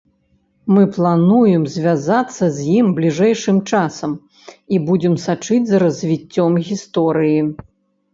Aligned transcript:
Мы 0.75 0.83
плануем 0.93 1.65
звязацца 1.73 2.45
з 2.55 2.65
ім 2.77 2.87
бліжэйшым 2.99 3.57
часам 3.73 4.15
і 4.77 4.81
будзем 4.87 5.15
сачыць 5.27 5.61
за 5.69 5.83
развіццём 5.85 6.57
гісторыі. 6.71 7.39